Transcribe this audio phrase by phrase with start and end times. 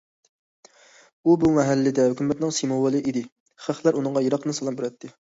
[1.25, 3.21] ئۇ بۇ مەھەللىدە ھۆكۈمەتنىڭ سىمۋولى ئىدى،
[3.67, 5.11] خەقلەر ئۇنىڭغا يىراقتىن سالام بېرەتتى.